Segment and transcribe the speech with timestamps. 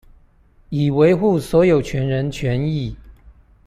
[0.69, 2.97] 以維護所有權人權益